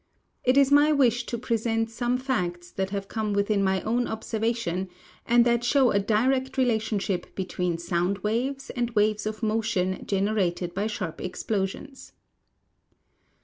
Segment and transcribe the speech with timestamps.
[0.43, 4.89] It is my wish to ju'esent some facts that have come within my own observation
[5.27, 10.85] and that show a direct relationship between sound waves and waves of motion generated b}'
[10.87, 12.13] sharj) explosions.